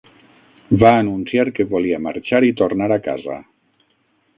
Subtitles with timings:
[0.83, 3.41] Va anunciar que volia marxar i tornar a casa.